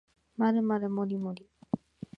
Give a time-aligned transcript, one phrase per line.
[0.35, 1.47] まるまるもりもり